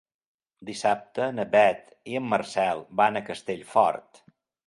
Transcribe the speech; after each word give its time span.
Dissabte 0.69 1.27
na 1.39 1.45
Beth 1.51 1.91
i 2.13 2.17
en 2.21 2.27
Marcel 2.31 2.81
van 3.01 3.19
a 3.19 3.23
Castellfort. 3.31 4.23